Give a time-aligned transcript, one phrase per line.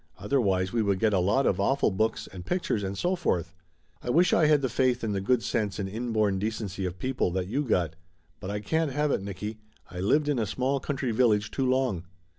[0.17, 3.53] Otherwise we would get a lot of awful books and pictures and so forth.
[4.01, 7.29] I wish I had the faith in the good sense and inborn decency of people
[7.33, 7.95] that you got.
[8.39, 9.59] But I can't have it, Nicky.
[9.91, 12.05] I lived in a small country village too long."